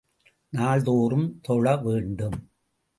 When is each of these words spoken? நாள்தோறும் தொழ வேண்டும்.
நாள்தோறும் 0.53 1.39
தொழ 1.41 1.75
வேண்டும். 1.77 2.39